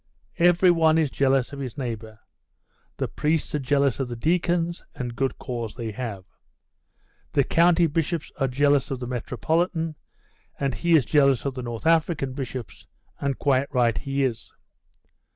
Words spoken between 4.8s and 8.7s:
and good cause they have. The county bishops are